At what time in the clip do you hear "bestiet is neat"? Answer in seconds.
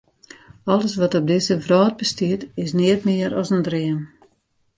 1.97-3.01